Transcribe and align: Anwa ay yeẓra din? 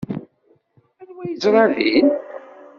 Anwa 1.01 1.21
ay 1.23 1.31
yeẓra 1.31 1.63
din? 1.75 2.07